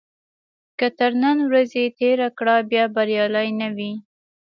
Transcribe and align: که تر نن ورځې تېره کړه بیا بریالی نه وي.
که 0.77 0.87
تر 0.97 1.11
نن 1.23 1.37
ورځې 1.49 1.83
تېره 1.99 2.27
کړه 2.37 2.55
بیا 2.69 2.85
بریالی 2.95 3.47
نه 3.61 3.67
وي. 3.75 3.93